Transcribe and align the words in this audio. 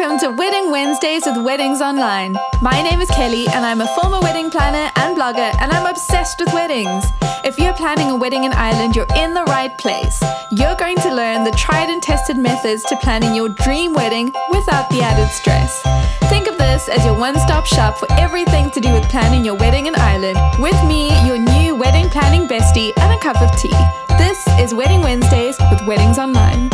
Welcome 0.00 0.18
to 0.20 0.34
Wedding 0.34 0.70
Wednesdays 0.70 1.26
with 1.26 1.44
Weddings 1.44 1.82
Online. 1.82 2.32
My 2.62 2.80
name 2.80 3.02
is 3.02 3.10
Kelly, 3.10 3.46
and 3.48 3.66
I'm 3.66 3.82
a 3.82 3.86
former 3.88 4.18
wedding 4.20 4.50
planner 4.50 4.90
and 4.96 5.14
blogger, 5.14 5.54
and 5.60 5.70
I'm 5.70 5.84
obsessed 5.84 6.40
with 6.40 6.50
weddings. 6.54 7.04
If 7.44 7.58
you're 7.58 7.74
planning 7.74 8.10
a 8.10 8.16
wedding 8.16 8.44
in 8.44 8.52
Ireland, 8.54 8.96
you're 8.96 9.12
in 9.14 9.34
the 9.34 9.44
right 9.44 9.76
place. 9.76 10.24
You're 10.52 10.74
going 10.76 10.96
to 11.00 11.14
learn 11.14 11.44
the 11.44 11.50
tried 11.50 11.90
and 11.90 12.02
tested 12.02 12.38
methods 12.38 12.82
to 12.84 12.96
planning 12.96 13.34
your 13.34 13.50
dream 13.50 13.92
wedding 13.92 14.32
without 14.50 14.88
the 14.88 15.02
added 15.02 15.28
stress. 15.28 15.82
Think 16.30 16.48
of 16.48 16.56
this 16.56 16.88
as 16.88 17.04
your 17.04 17.18
one 17.18 17.38
stop 17.38 17.66
shop 17.66 17.98
for 17.98 18.10
everything 18.12 18.70
to 18.70 18.80
do 18.80 18.90
with 18.94 19.06
planning 19.10 19.44
your 19.44 19.56
wedding 19.56 19.84
in 19.84 19.94
Ireland. 19.96 20.38
With 20.62 20.82
me, 20.86 21.10
your 21.26 21.36
new 21.36 21.74
wedding 21.74 22.08
planning 22.08 22.48
bestie, 22.48 22.94
and 22.96 23.12
a 23.12 23.18
cup 23.18 23.36
of 23.42 23.54
tea. 23.60 23.76
This 24.16 24.48
is 24.58 24.72
Wedding 24.72 25.02
Wednesdays 25.02 25.58
with 25.70 25.86
Weddings 25.86 26.18
Online. 26.18 26.70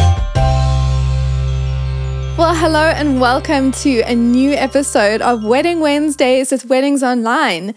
Hello 2.59 2.81
and 2.81 3.21
welcome 3.21 3.71
to 3.71 4.01
a 4.07 4.15
new 4.15 4.53
episode 4.53 5.21
of 5.21 5.45
Wedding 5.45 5.79
Wednesdays 5.81 6.51
with 6.51 6.65
Weddings 6.65 7.03
Online. 7.03 7.75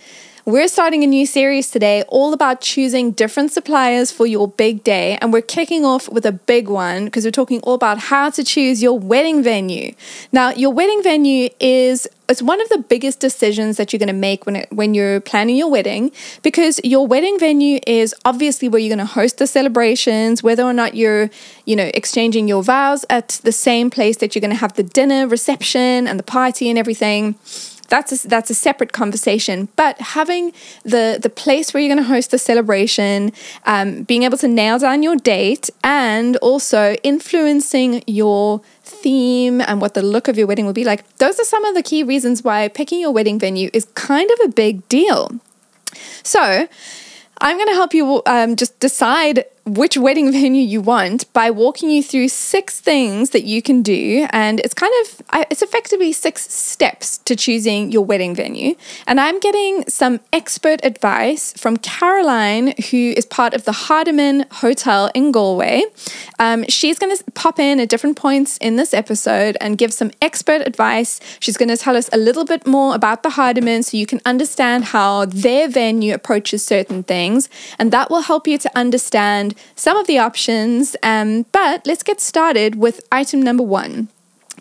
We're 0.49 0.67
starting 0.67 1.03
a 1.03 1.05
new 1.05 1.27
series 1.27 1.69
today 1.69 2.01
all 2.07 2.33
about 2.33 2.59
choosing 2.59 3.11
different 3.11 3.51
suppliers 3.51 4.11
for 4.11 4.25
your 4.25 4.47
big 4.47 4.83
day. 4.83 5.15
And 5.21 5.31
we're 5.31 5.43
kicking 5.43 5.85
off 5.85 6.11
with 6.11 6.25
a 6.25 6.31
big 6.31 6.67
one 6.67 7.05
because 7.05 7.23
we're 7.23 7.29
talking 7.29 7.61
all 7.61 7.75
about 7.75 7.99
how 7.99 8.31
to 8.31 8.43
choose 8.43 8.81
your 8.81 8.97
wedding 8.97 9.43
venue. 9.43 9.93
Now, 10.31 10.49
your 10.49 10.71
wedding 10.73 11.03
venue 11.03 11.49
is 11.59 12.07
it's 12.27 12.41
one 12.41 12.59
of 12.59 12.69
the 12.69 12.79
biggest 12.79 13.19
decisions 13.19 13.77
that 13.77 13.93
you're 13.93 13.99
going 13.99 14.07
to 14.07 14.13
make 14.13 14.47
when 14.47 14.55
it, 14.55 14.71
when 14.71 14.95
you're 14.95 15.21
planning 15.21 15.55
your 15.55 15.69
wedding 15.69 16.11
because 16.41 16.81
your 16.83 17.05
wedding 17.05 17.37
venue 17.37 17.79
is 17.85 18.15
obviously 18.25 18.67
where 18.67 18.81
you're 18.81 18.95
going 18.95 19.05
to 19.05 19.13
host 19.13 19.37
the 19.37 19.47
celebrations 19.47 20.43
whether 20.43 20.63
or 20.63 20.73
not 20.73 20.93
you're 20.93 21.31
you 21.65 21.75
know 21.75 21.89
exchanging 21.95 22.47
your 22.47 22.61
vows 22.61 23.03
at 23.09 23.39
the 23.43 23.51
same 23.51 23.89
place 23.89 24.17
that 24.17 24.35
you're 24.35 24.41
going 24.41 24.51
to 24.51 24.57
have 24.57 24.73
the 24.73 24.83
dinner 24.83 25.27
reception 25.27 26.07
and 26.07 26.19
the 26.19 26.23
party 26.23 26.69
and 26.69 26.77
everything 26.77 27.33
that's 27.89 28.23
a, 28.23 28.27
that's 28.27 28.49
a 28.49 28.53
separate 28.53 28.93
conversation. 28.93 29.67
But 29.75 29.99
having 29.99 30.53
the 30.83 31.19
the 31.21 31.29
place 31.29 31.73
where 31.73 31.81
you're 31.81 31.93
going 31.93 32.03
to 32.03 32.09
host 32.09 32.31
the 32.31 32.37
celebration, 32.37 33.31
um, 33.65 34.03
being 34.03 34.23
able 34.23 34.37
to 34.37 34.47
nail 34.47 34.79
down 34.79 35.03
your 35.03 35.15
date, 35.15 35.69
and 35.83 36.37
also 36.37 36.95
influencing 37.03 38.03
your 38.07 38.61
theme 38.83 39.61
and 39.61 39.81
what 39.81 39.93
the 39.93 40.01
look 40.01 40.27
of 40.27 40.37
your 40.37 40.47
wedding 40.47 40.65
will 40.65 40.73
be 40.73 40.83
like. 40.83 41.17
Those 41.17 41.39
are 41.39 41.45
some 41.45 41.65
of 41.65 41.75
the 41.75 41.83
key 41.83 42.03
reasons 42.03 42.43
why 42.43 42.67
picking 42.67 42.99
your 42.99 43.11
wedding 43.11 43.39
venue 43.39 43.69
is 43.73 43.85
kind 43.95 44.29
of 44.31 44.39
a 44.45 44.49
big 44.49 44.87
deal. 44.87 45.39
So. 46.23 46.67
I'm 47.41 47.55
going 47.55 47.69
to 47.69 47.73
help 47.73 47.93
you 47.93 48.21
um, 48.25 48.57
just 48.57 48.77
decide 48.79 49.45
which 49.69 49.97
wedding 49.97 50.31
venue 50.39 50.61
you 50.61 50.81
want 50.81 51.31
by 51.33 51.51
walking 51.51 51.89
you 51.89 52.03
through 52.03 52.27
six 52.27 52.79
things 52.79 53.29
that 53.31 53.43
you 53.43 53.61
can 53.61 53.81
do. 53.81 54.27
And 54.31 54.59
it's 54.59 54.73
kind 54.73 54.93
of 55.01 55.21
it's 55.51 55.61
effectively 55.61 56.11
six 56.11 56.51
steps 56.51 57.17
to 57.19 57.35
choosing 57.35 57.91
your 57.91 58.03
wedding 58.03 58.35
venue. 58.35 58.75
And 59.07 59.19
i'm 59.19 59.39
getting 59.39 59.87
some 59.87 60.19
expert 60.33 60.79
advice 60.83 61.53
from 61.53 61.77
caroline 61.77 62.73
who 62.89 63.13
is 63.15 63.25
part 63.25 63.53
of 63.53 63.65
the 63.65 63.71
hardiman 63.71 64.45
hotel 64.51 65.09
in 65.13 65.31
galway. 65.31 65.83
Um, 66.39 66.65
she's 66.67 66.97
going 66.97 67.15
to 67.15 67.23
pop 67.31 67.59
in 67.59 67.79
at 67.79 67.89
different 67.89 68.17
points 68.17 68.57
in 68.57 68.75
this 68.75 68.93
episode 68.93 69.57
and 69.61 69.77
give 69.77 69.93
some 69.93 70.11
expert 70.21 70.61
advice. 70.65 71.19
She's 71.39 71.57
going 71.57 71.69
to 71.69 71.77
tell 71.77 71.95
us 71.95 72.09
a 72.11 72.17
little 72.17 72.45
bit 72.45 72.65
more 72.65 72.95
about 72.95 73.23
the 73.23 73.31
hardiman 73.31 73.83
so 73.83 73.97
you 73.97 74.05
can 74.05 74.21
understand 74.25 74.85
how 74.85 75.25
their 75.25 75.67
venue 75.67 76.13
approaches 76.13 76.65
certain 76.65 77.03
things. 77.03 77.49
And 77.77 77.91
that 77.91 78.09
will 78.09 78.21
help 78.21 78.47
you 78.47 78.57
to 78.57 78.71
understand 78.77 79.55
some 79.75 79.97
of 79.97 80.07
the 80.07 80.19
options. 80.19 80.95
Um, 81.03 81.45
but 81.51 81.85
let's 81.85 82.03
get 82.03 82.21
started 82.21 82.75
with 82.75 83.01
item 83.11 83.41
number 83.41 83.63
one. 83.63 84.09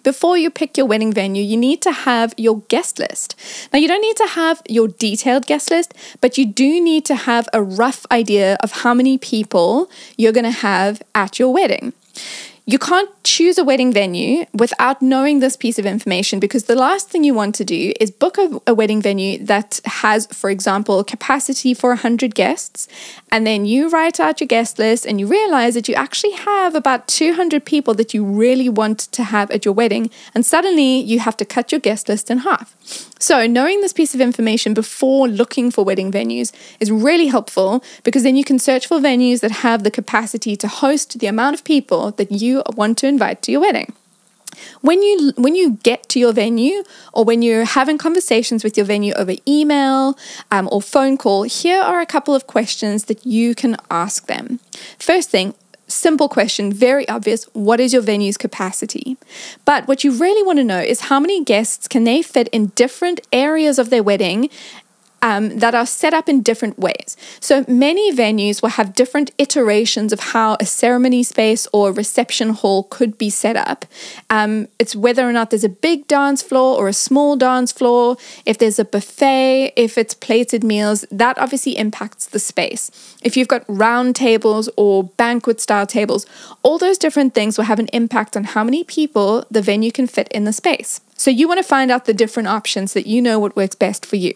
Before 0.03 0.39
you 0.39 0.51
pick 0.51 0.77
your 0.77 0.87
wedding 0.87 1.13
venue, 1.13 1.43
you 1.43 1.57
need 1.57 1.83
to 1.83 1.93
have 1.93 2.33
your 2.37 2.61
guest 2.69 2.99
list. 2.99 3.35
Now, 3.73 3.79
you 3.79 3.89
don't 3.89 4.01
need 4.01 4.17
to 4.17 4.27
have 4.29 4.63
your 4.69 4.89
detailed 4.89 5.47
guest 5.47 5.71
list, 5.71 5.93
but 6.21 6.39
you 6.39 6.47
do 6.47 6.81
need 6.81 7.05
to 7.07 7.15
have 7.15 7.49
a 7.53 7.63
rough 7.63 8.07
idea 8.11 8.57
of 8.63 8.73
how 8.73 8.95
many 8.95 9.19
people 9.19 9.91
you're 10.17 10.33
going 10.33 10.45
to 10.45 10.51
have 10.51 11.03
at 11.15 11.39
your 11.39 11.53
wedding. 11.53 11.93
You 12.69 12.79
can't 12.79 13.09
choose 13.25 13.57
a 13.57 13.65
wedding 13.65 13.95
venue 13.95 14.45
without 14.53 15.01
knowing 15.01 15.41
this 15.41 15.57
piece 15.57 15.79
of 15.79 15.87
information 15.87 16.39
because 16.39 16.65
the 16.65 16.75
last 16.75 17.09
thing 17.09 17.25
you 17.25 17.33
want 17.33 17.55
to 17.55 17.65
do 17.65 17.95
is 17.99 18.11
book 18.11 18.37
a, 18.37 18.61
a, 18.67 18.75
wedding 18.75 19.01
venue 19.01 19.43
that 19.47 19.81
has, 19.87 20.27
for 20.27 20.51
example, 20.51 21.03
capacity 21.03 21.73
for 21.73 21.89
100 21.89 22.35
guests. 22.35 22.87
And 23.33 23.47
then 23.47 23.65
you 23.65 23.89
write 23.89 24.21
out 24.21 24.39
your 24.39 24.49
guest 24.49 24.79
list 24.79 25.07
and 25.07 25.19
you 25.19 25.27
realize 25.27 25.73
that 25.77 25.89
you 25.89 25.95
actually 25.95 26.33
have 26.33 26.75
about 26.75 27.09
200 27.09 27.65
people 27.65 27.95
that 27.95 28.13
you 28.13 28.23
really 28.23 28.69
want 28.69 28.99
to 29.13 29.25
have 29.25 29.51
at 29.51 29.65
your 29.65 29.73
wedding. 29.73 30.11
And 30.35 30.45
suddenly 30.45 31.01
you 31.01 31.21
have 31.21 31.39
to 31.39 31.47
cut 31.47 31.73
your 31.73 31.81
guest 31.81 32.07
list 32.07 32.31
in 32.31 32.39
half. 32.39 32.77
So, 33.21 33.49
knowing 33.49 33.81
this 33.81 33.93
piece 33.93 34.15
of 34.15 34.21
information 34.21 34.75
before 34.75 35.27
looking 35.27 35.73
for 35.73 35.85
wedding 35.85 36.13
venues 36.13 36.53
is 36.79 36.91
really 36.91 37.27
helpful 37.27 37.83
because 38.05 38.23
then 38.23 38.37
you 38.37 38.45
can 38.45 38.61
search 38.61 38.87
for 38.87 38.99
venues 38.99 39.41
that 39.41 39.51
have 39.51 39.83
the 39.83 39.91
capacity 39.91 40.55
to 40.57 40.69
host 40.69 41.19
the 41.19 41.27
amount 41.27 41.55
of 41.55 41.65
people 41.65 42.13
that 42.13 42.31
you 42.31 42.58
want 42.75 42.99
to 42.99 43.07
invite 43.07 43.43
to 43.43 43.53
your 43.53 43.61
wedding. 43.61 43.93
When 44.81 45.03
you 45.03 45.33
when 45.37 45.55
you 45.55 45.79
get 45.83 46.09
to 46.11 46.19
your 46.19 46.33
venue 46.33 46.83
or 47.13 47.25
when 47.25 47.43
you're 47.43 47.65
having 47.65 47.99
conversations 47.99 48.65
with 48.65 48.77
your 48.77 48.87
venue 48.87 49.13
over 49.15 49.35
email 49.47 50.19
um, 50.51 50.69
or 50.73 50.83
phone 50.83 51.17
call, 51.17 51.45
here 51.45 51.81
are 51.81 52.01
a 52.01 52.07
couple 52.07 52.35
of 52.35 52.47
questions 52.47 53.05
that 53.05 53.25
you 53.25 53.55
can 53.55 53.77
ask 53.91 54.27
them. 54.27 54.61
First 54.99 55.31
thing, 55.31 55.55
simple 55.87 56.29
question, 56.29 56.73
very 56.73 57.09
obvious. 57.09 57.45
What 57.53 57.81
is 57.81 57.93
your 57.93 58.03
venue's 58.03 58.37
capacity? 58.37 59.17
But 59.65 59.89
what 59.89 60.05
you 60.05 60.13
really 60.13 60.43
want 60.43 60.59
to 60.59 60.65
know 60.65 60.81
is 60.81 61.03
how 61.03 61.19
many 61.19 61.43
guests 61.45 61.89
can 61.89 62.05
they 62.05 62.23
fit 62.23 62.49
in 62.49 62.67
different 62.75 63.21
areas 63.33 63.79
of 63.79 63.91
their 63.91 64.03
wedding 64.03 64.51
um, 65.23 65.59
that 65.59 65.75
are 65.75 65.87
set 65.87 66.15
up 66.15 66.29
in 66.29 66.43
different 66.43 66.79
ways. 66.79 67.17
So 67.41 67.65
many 67.69 68.13
venues 68.13 68.63
will 68.63 68.71
have 68.71 68.95
different 68.95 69.31
iterations 69.39 70.13
of 70.13 70.21
how 70.21 70.57
a 70.61 70.67
ceremony 70.67 71.23
space 71.23 71.67
or 71.73 71.93
reception 71.93 72.51
hall 72.51 72.85
could 72.85 73.19
be 73.19 73.31
set 73.31 73.57
up. 73.57 73.85
Um, 74.31 74.69
it's 74.79 74.95
whether 74.95 75.29
or 75.29 75.33
not 75.33 75.51
there's 75.51 75.65
a 75.65 75.69
big 75.69 76.07
dance 76.07 76.43
floor 76.43 76.77
or 76.77 76.89
a 76.89 76.93
small 76.93 77.37
dance 77.37 77.73
floor, 77.73 78.17
if 78.47 78.59
there's 78.59 78.79
a 78.79 78.85
buffet, 78.85 79.73
if 79.77 79.99
it's 79.99 80.15
plated 80.15 80.63
meals, 80.63 81.05
that 81.11 81.39
obviously 81.39 81.77
impacts 81.77 82.27
the 82.27 82.39
space. 82.39 83.17
If 83.23 83.37
you've 83.37 83.49
got 83.49 83.65
round 83.69 84.17
tables 84.17 84.69
or 84.77 85.05
banquet 85.05 85.61
style 85.61 85.87
tables, 85.87 86.27
all 86.63 86.79
those 86.79 86.99
different 86.99 87.35
things 87.35 87.59
will 87.59 87.65
have 87.65 87.79
an 87.79 87.89
impact 87.93 88.37
on 88.37 88.45
how 88.45 88.65
many 88.65 88.85
people 88.85 89.45
the 89.51 89.63
venue 89.63 89.91
can 89.91 90.07
fit 90.07 90.29
in 90.29 90.45
the 90.45 90.53
space. 90.53 91.01
So 91.17 91.31
you 91.31 91.49
want 91.49 91.59
to 91.59 91.65
find 91.65 91.91
out 91.91 92.05
the 92.05 92.15
different 92.15 92.49
options 92.49 92.93
that 92.93 93.07
you 93.07 93.21
know 93.21 93.39
what 93.41 93.57
works 93.57 93.75
best 93.75 94.07
for 94.07 94.17
you. 94.17 94.33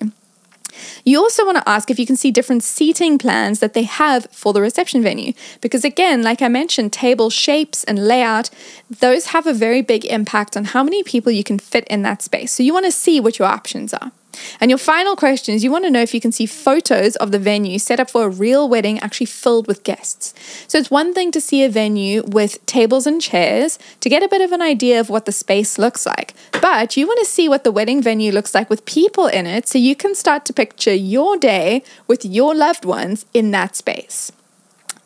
You 1.04 1.18
also 1.18 1.44
want 1.44 1.58
to 1.58 1.68
ask 1.68 1.90
if 1.90 1.98
you 1.98 2.06
can 2.06 2.16
see 2.16 2.30
different 2.30 2.62
seating 2.62 3.18
plans 3.18 3.60
that 3.60 3.74
they 3.74 3.84
have 3.84 4.26
for 4.30 4.52
the 4.52 4.60
reception 4.60 5.02
venue. 5.02 5.32
Because 5.60 5.84
again, 5.84 6.22
like 6.22 6.42
I 6.42 6.48
mentioned, 6.48 6.92
table 6.92 7.30
shapes 7.30 7.84
and 7.84 8.06
layout, 8.06 8.50
those 8.88 9.26
have 9.26 9.46
a 9.46 9.52
very 9.52 9.82
big 9.82 10.04
impact 10.04 10.56
on 10.56 10.66
how 10.66 10.82
many 10.82 11.02
people 11.02 11.32
you 11.32 11.44
can 11.44 11.58
fit 11.58 11.86
in 11.88 12.02
that 12.02 12.22
space. 12.22 12.52
So 12.52 12.62
you 12.62 12.72
want 12.72 12.86
to 12.86 12.92
see 12.92 13.20
what 13.20 13.38
your 13.38 13.48
options 13.48 13.92
are. 13.92 14.12
And 14.60 14.70
your 14.70 14.78
final 14.78 15.16
question 15.16 15.54
is 15.54 15.64
you 15.64 15.70
want 15.70 15.84
to 15.84 15.90
know 15.90 16.02
if 16.02 16.14
you 16.14 16.20
can 16.20 16.32
see 16.32 16.46
photos 16.46 17.16
of 17.16 17.32
the 17.32 17.38
venue 17.38 17.78
set 17.78 18.00
up 18.00 18.10
for 18.10 18.24
a 18.24 18.28
real 18.28 18.68
wedding 18.68 18.98
actually 19.00 19.26
filled 19.26 19.66
with 19.66 19.84
guests. 19.84 20.34
So 20.68 20.78
it's 20.78 20.90
one 20.90 21.14
thing 21.14 21.30
to 21.32 21.40
see 21.40 21.64
a 21.64 21.68
venue 21.68 22.22
with 22.24 22.64
tables 22.66 23.06
and 23.06 23.20
chairs 23.20 23.78
to 24.00 24.08
get 24.08 24.22
a 24.22 24.28
bit 24.28 24.40
of 24.40 24.52
an 24.52 24.62
idea 24.62 25.00
of 25.00 25.10
what 25.10 25.26
the 25.26 25.32
space 25.32 25.78
looks 25.78 26.06
like, 26.06 26.34
but 26.60 26.96
you 26.96 27.06
want 27.06 27.20
to 27.20 27.26
see 27.26 27.48
what 27.48 27.64
the 27.64 27.72
wedding 27.72 28.02
venue 28.02 28.32
looks 28.32 28.54
like 28.54 28.70
with 28.70 28.84
people 28.84 29.26
in 29.26 29.46
it 29.46 29.68
so 29.68 29.78
you 29.78 29.96
can 29.96 30.14
start 30.14 30.44
to 30.46 30.52
picture 30.52 30.94
your 30.94 31.36
day 31.36 31.82
with 32.06 32.24
your 32.24 32.54
loved 32.54 32.84
ones 32.84 33.26
in 33.32 33.50
that 33.50 33.76
space. 33.76 34.32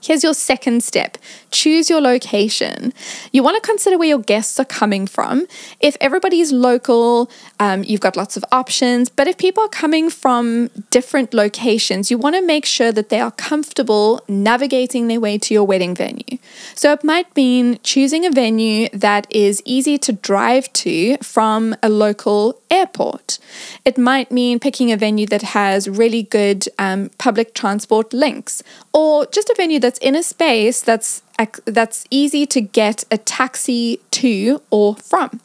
Here's 0.06 0.22
your 0.22 0.34
second 0.34 0.84
step 0.84 1.18
choose 1.50 1.90
your 1.90 2.00
location. 2.00 2.92
You 3.32 3.42
want 3.42 3.60
to 3.60 3.66
consider 3.66 3.98
where 3.98 4.08
your 4.08 4.20
guests 4.20 4.60
are 4.60 4.64
coming 4.64 5.06
from. 5.06 5.46
If 5.80 5.96
everybody's 6.00 6.52
local, 6.52 7.30
um, 7.58 7.82
you've 7.82 8.00
got 8.00 8.16
lots 8.16 8.36
of 8.36 8.44
options. 8.52 9.08
But 9.08 9.26
if 9.26 9.36
people 9.38 9.64
are 9.64 9.68
coming 9.68 10.10
from 10.10 10.68
different 10.90 11.34
locations, 11.34 12.10
you 12.10 12.18
want 12.18 12.36
to 12.36 12.42
make 12.42 12.66
sure 12.66 12.92
that 12.92 13.08
they 13.08 13.20
are 13.20 13.32
comfortable 13.32 14.20
navigating 14.28 15.08
their 15.08 15.18
way 15.18 15.38
to 15.38 15.54
your 15.54 15.64
wedding 15.64 15.94
venue. 15.94 16.38
So 16.74 16.92
it 16.92 17.02
might 17.02 17.34
mean 17.34 17.80
choosing 17.82 18.24
a 18.26 18.30
venue 18.30 18.88
that 18.92 19.26
is 19.30 19.60
easy 19.64 19.98
to 19.98 20.12
drive 20.12 20.72
to 20.84 21.16
from 21.18 21.74
a 21.82 21.88
local 21.88 22.60
airport. 22.70 23.38
It 23.84 23.98
might 23.98 24.30
mean 24.30 24.58
picking 24.58 24.92
a 24.92 24.96
venue 24.96 25.26
that 25.26 25.42
has 25.42 25.88
really 25.88 26.22
good 26.22 26.66
um, 26.78 27.10
public 27.18 27.54
transport 27.54 28.12
links 28.12 28.62
or 28.92 29.26
just 29.26 29.48
a 29.50 29.54
venue 29.56 29.78
that's 29.80 29.98
in 29.98 30.14
a 30.14 30.22
space 30.22 30.80
that's 30.80 31.22
that's 31.64 32.06
easy 32.10 32.46
to 32.46 32.60
get 32.60 33.04
a 33.10 33.18
taxi 33.18 34.00
to 34.10 34.62
or 34.70 34.96
from. 34.96 35.40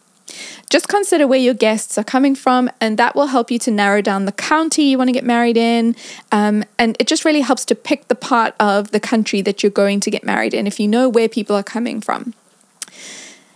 Just 0.69 0.87
consider 0.87 1.27
where 1.27 1.39
your 1.39 1.53
guests 1.53 1.97
are 1.97 2.03
coming 2.03 2.35
from, 2.35 2.69
and 2.79 2.97
that 2.97 3.15
will 3.15 3.27
help 3.27 3.51
you 3.51 3.59
to 3.59 3.71
narrow 3.71 4.01
down 4.01 4.25
the 4.25 4.31
county 4.31 4.83
you 4.83 4.97
want 4.97 5.09
to 5.09 5.13
get 5.13 5.25
married 5.25 5.57
in. 5.57 5.95
Um, 6.31 6.63
and 6.79 6.95
it 6.99 7.07
just 7.07 7.25
really 7.25 7.41
helps 7.41 7.65
to 7.65 7.75
pick 7.75 8.07
the 8.07 8.15
part 8.15 8.55
of 8.59 8.91
the 8.91 8.99
country 8.99 9.41
that 9.41 9.61
you're 9.61 9.69
going 9.69 9.99
to 9.99 10.09
get 10.09 10.23
married 10.23 10.53
in 10.53 10.67
if 10.67 10.79
you 10.79 10.87
know 10.87 11.09
where 11.09 11.27
people 11.27 11.55
are 11.55 11.63
coming 11.63 11.99
from. 11.99 12.33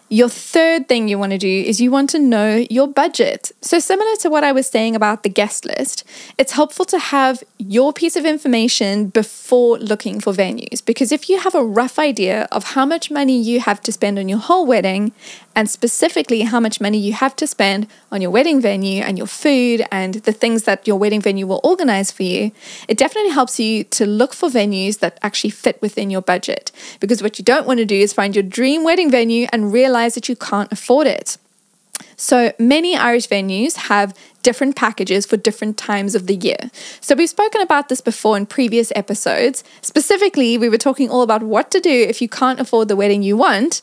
Your 0.10 0.30
third 0.30 0.88
thing 0.88 1.07
you 1.07 1.18
want 1.18 1.31
to 1.31 1.38
do 1.40 1.48
is 1.48 1.81
you 1.81 1.90
want 1.90 2.12
to 2.12 2.19
know 2.19 2.63
your 2.69 2.88
budget. 2.88 3.52
So, 3.62 3.80
similar 3.80 4.16
to 4.18 4.30
what 4.30 4.44
I 4.44 4.52
was 4.52 4.68
saying 4.68 4.96
about 4.96 5.24
the 5.24 5.30
guest 5.30 5.66
list, 5.66 6.04
it's 6.38 6.52
helpful 6.52 6.86
to 6.86 7.00
have 7.00 7.44
your 7.57 7.92
piece 7.92 8.16
of 8.16 8.24
information 8.24 9.07
before 9.07 9.80
looking 9.80 10.19
for 10.19 10.31
venues. 10.31 10.86
Because 10.86 11.12
if 11.12 11.28
you 11.28 11.40
have 11.40 11.56
a 11.56 11.63
rough 11.63 11.98
idea 11.98 12.48
of 12.52 12.75
how 12.75 12.86
much 12.86 13.10
money 13.10 13.42
you 13.42 13.60
have 13.62 13.81
to 13.81 13.92
spend 13.92 14.19
on 14.19 14.30
your 14.30 14.38
whole 14.38 14.68
wedding, 14.68 15.12
and 15.56 15.69
specifically 15.69 16.42
how 16.42 16.60
much 16.60 16.81
money 16.81 16.98
you 16.98 17.13
have 17.13 17.36
to 17.38 17.48
spend 17.48 17.88
on 18.12 18.22
your 18.22 18.31
wedding 18.31 18.60
venue 18.60 19.02
and 19.02 19.18
your 19.18 19.28
food 19.28 19.86
and 19.92 20.16
the 20.16 20.34
things 20.34 20.63
that 20.63 20.88
your 20.88 20.98
wedding 20.98 21.22
venue 21.22 21.48
will 21.48 21.62
organize 21.63 22.12
for 22.12 22.24
you, 22.24 22.52
it 22.88 22.98
definitely 22.98 23.31
helps 23.31 23.60
you 23.60 23.84
to 23.86 24.06
look 24.06 24.34
for 24.34 24.50
venues 24.50 25.00
that 25.00 25.18
actually 25.24 25.50
fit 25.50 25.81
within 25.81 26.10
your 26.10 26.22
budget. 26.22 26.72
Because 27.00 27.24
what 27.24 27.40
you 27.40 27.46
don't 27.46 27.66
want 27.66 27.80
to 27.80 27.86
do 27.86 27.96
is 27.96 28.13
find 28.13 28.36
your 28.36 28.44
dream 28.44 28.84
wedding 28.84 29.10
venue 29.10 29.48
and 29.52 29.72
realize 29.72 30.16
that 30.16 30.28
you 30.28 30.36
can't 30.36 30.72
afford 30.72 31.07
it. 31.07 31.38
So 32.18 32.52
many 32.60 32.96
Irish 32.96 33.28
venues 33.28 33.75
have 33.75 34.18
different 34.42 34.75
packages 34.75 35.25
for 35.25 35.38
different 35.38 35.78
times 35.78 36.16
of 36.16 36.28
the 36.28 36.36
year. 36.36 36.69
So 37.02 37.16
we've 37.16 37.30
spoken 37.30 37.62
about 37.62 37.90
this 37.90 38.02
before 38.02 38.38
in 38.38 38.46
previous 38.46 38.92
episodes. 38.96 39.63
Specifically, 39.81 40.57
we 40.57 40.69
were 40.69 40.78
talking 40.78 41.10
all 41.10 41.24
about 41.24 41.44
what 41.44 41.72
to 41.72 41.80
do 41.80 41.90
if 41.90 42.22
you 42.22 42.30
can't 42.30 42.60
afford 42.60 42.88
the 42.88 42.96
wedding 42.96 43.24
you 43.24 43.38
want. 43.38 43.81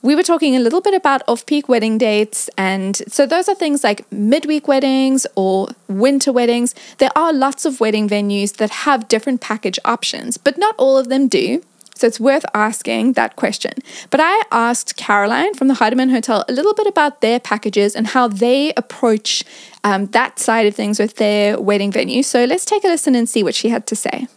We 0.00 0.14
were 0.14 0.22
talking 0.22 0.54
a 0.54 0.60
little 0.60 0.80
bit 0.80 0.94
about 0.94 1.22
off 1.26 1.44
peak 1.44 1.68
wedding 1.68 1.98
dates. 1.98 2.48
And 2.56 2.96
so 3.08 3.26
those 3.26 3.48
are 3.48 3.54
things 3.54 3.82
like 3.82 4.10
midweek 4.12 4.68
weddings 4.68 5.26
or 5.34 5.68
winter 5.88 6.30
weddings. 6.32 6.74
There 6.98 7.10
are 7.16 7.32
lots 7.32 7.64
of 7.64 7.80
wedding 7.80 8.08
venues 8.08 8.56
that 8.58 8.70
have 8.70 9.08
different 9.08 9.40
package 9.40 9.78
options, 9.84 10.38
but 10.38 10.56
not 10.56 10.76
all 10.78 10.96
of 10.96 11.08
them 11.08 11.26
do. 11.26 11.62
So 11.96 12.06
it's 12.06 12.20
worth 12.20 12.44
asking 12.54 13.14
that 13.14 13.34
question. 13.34 13.72
But 14.10 14.20
I 14.22 14.44
asked 14.52 14.96
Caroline 14.96 15.54
from 15.54 15.66
the 15.66 15.74
Hardiman 15.74 16.10
Hotel 16.10 16.44
a 16.48 16.52
little 16.52 16.74
bit 16.74 16.86
about 16.86 17.20
their 17.20 17.40
packages 17.40 17.96
and 17.96 18.06
how 18.06 18.28
they 18.28 18.72
approach 18.76 19.42
um, 19.82 20.06
that 20.06 20.38
side 20.38 20.66
of 20.68 20.76
things 20.76 21.00
with 21.00 21.16
their 21.16 21.60
wedding 21.60 21.90
venue. 21.90 22.22
So 22.22 22.44
let's 22.44 22.64
take 22.64 22.84
a 22.84 22.86
listen 22.86 23.16
and 23.16 23.28
see 23.28 23.42
what 23.42 23.56
she 23.56 23.70
had 23.70 23.84
to 23.88 23.96
say. 23.96 24.28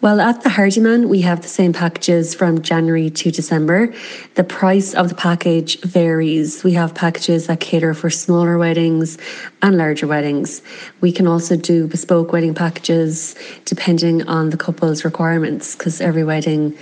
Well, 0.00 0.20
at 0.20 0.42
the 0.42 0.48
Hardiman, 0.48 1.08
we 1.08 1.22
have 1.22 1.42
the 1.42 1.48
same 1.48 1.72
packages 1.72 2.32
from 2.32 2.62
January 2.62 3.10
to 3.10 3.32
December. 3.32 3.92
The 4.36 4.44
price 4.44 4.94
of 4.94 5.08
the 5.08 5.16
package 5.16 5.80
varies. 5.80 6.62
We 6.62 6.72
have 6.74 6.94
packages 6.94 7.48
that 7.48 7.58
cater 7.58 7.94
for 7.94 8.08
smaller 8.08 8.58
weddings 8.58 9.18
and 9.60 9.76
larger 9.76 10.06
weddings. 10.06 10.62
We 11.00 11.10
can 11.10 11.26
also 11.26 11.56
do 11.56 11.88
bespoke 11.88 12.32
wedding 12.32 12.54
packages 12.54 13.34
depending 13.64 14.22
on 14.28 14.50
the 14.50 14.56
couple's 14.56 15.04
requirements 15.04 15.74
because 15.74 16.00
every 16.00 16.22
wedding 16.22 16.78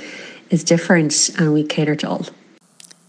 is 0.51 0.63
different 0.63 1.31
and 1.39 1.55
we 1.55 1.65
cater 1.65 1.97
to 1.97 2.09
all. 2.11 2.27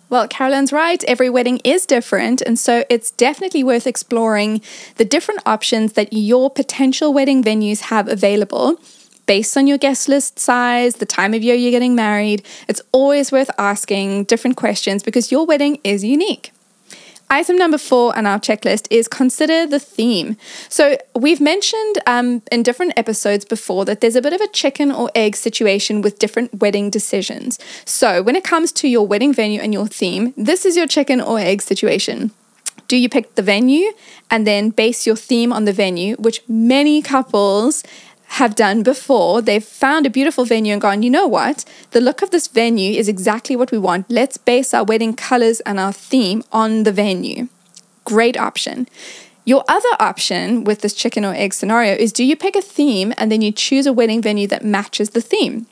Well, 0.10 0.30
Caroline's 0.30 0.72
right. 0.72 1.04
Every 1.04 1.30
wedding 1.30 1.60
is 1.66 1.86
different. 1.86 2.42
And 2.42 2.58
so 2.58 2.86
it's 2.90 3.12
definitely 3.12 3.62
worth 3.62 3.86
exploring 3.86 4.62
the 4.96 5.04
different 5.04 5.42
options 5.46 5.94
that 5.94 6.14
your 6.14 6.50
potential 6.50 7.14
wedding 7.14 7.44
venues 7.44 7.82
have 7.82 8.08
available 8.08 8.80
based 9.28 9.56
on 9.56 9.68
your 9.68 9.78
guest 9.78 10.10
list 10.10 10.40
size, 10.40 10.96
the 10.96 11.06
time 11.06 11.36
of 11.36 11.44
year 11.44 11.54
you're 11.54 11.72
getting 11.72 11.94
married. 11.94 12.44
It's 12.68 12.82
always 12.92 13.32
worth 13.32 13.52
asking 13.60 14.24
different 14.24 14.58
questions 14.58 15.04
because 15.04 15.32
your 15.32 15.46
wedding 15.46 15.80
is 15.84 16.04
unique. 16.04 16.52
Item 17.30 17.58
number 17.58 17.78
four 17.78 18.18
on 18.18 18.26
our 18.26 18.40
checklist 18.40 18.88
is 18.90 19.10
consider 19.10 19.68
the 19.68 19.80
theme. 19.80 20.38
So, 20.70 20.98
we've 21.14 21.42
mentioned 21.42 21.98
um, 22.08 22.42
in 22.54 22.64
different 22.64 22.94
episodes 22.96 23.44
before 23.44 23.84
that 23.84 24.00
there's 24.00 24.16
a 24.16 24.22
bit 24.22 24.32
of 24.32 24.40
a 24.40 24.48
chicken 24.48 24.94
or 24.94 25.12
egg 25.14 25.36
situation 25.36 26.02
with 26.02 26.20
different 26.20 26.62
wedding 26.62 26.90
decisions. 26.90 27.60
So, 27.84 28.24
when 28.24 28.38
it 28.38 28.46
comes 28.46 28.72
to 28.74 28.88
your 28.88 29.06
wedding 29.06 29.34
venue 29.34 29.60
and 29.60 29.74
your 29.74 29.88
theme, 29.88 30.34
this 30.38 30.66
is 30.66 30.78
your 30.78 30.88
chicken 30.88 31.20
or 31.20 31.38
egg 31.38 31.62
situation. 31.62 32.32
Do 32.88 32.96
you 32.96 33.10
pick 33.10 33.36
the 33.36 33.42
venue 33.42 33.92
and 34.32 34.48
then 34.48 34.70
base 34.70 35.06
your 35.06 35.18
theme 35.18 35.52
on 35.52 35.66
the 35.66 35.74
venue, 35.74 36.16
which 36.16 36.42
many 36.48 37.02
couples 37.02 37.84
have 38.28 38.56
done 38.56 38.84
before. 38.84 39.42
They've 39.42 39.64
found 39.64 40.06
a 40.06 40.10
beautiful 40.10 40.46
venue 40.46 40.74
and 40.74 40.82
gone, 40.82 41.02
you 41.04 41.10
know 41.10 41.28
what? 41.28 41.66
The 41.92 42.02
look 42.02 42.22
of 42.22 42.32
this 42.32 42.48
venue 42.48 42.92
is 42.94 43.08
exactly 43.08 43.56
what 43.56 43.72
we 43.72 43.78
want. 43.78 44.10
Let's 44.10 44.38
base 44.38 44.74
our 44.74 44.84
wedding 44.84 45.16
colors 45.16 45.60
and 45.62 45.80
our 45.80 45.94
theme 45.94 46.44
on 46.52 46.84
the 46.84 46.92
venue. 46.92 47.48
Great 48.06 48.38
option. 48.38 48.88
Your 49.46 49.64
other 49.70 49.96
option 50.00 50.66
with 50.66 50.82
this 50.82 50.94
chicken 50.94 51.24
or 51.24 51.34
egg 51.34 51.54
scenario 51.54 51.94
is 51.94 52.12
do 52.12 52.24
you 52.24 52.36
pick 52.36 52.56
a 52.56 52.62
theme 52.62 53.14
and 53.18 53.32
then 53.32 53.42
you 53.42 53.52
choose 53.52 53.86
a 53.86 53.94
wedding 53.94 54.22
venue 54.22 54.48
that 54.48 54.64
matches 54.64 55.12
the 55.12 55.22
theme? 55.22 55.68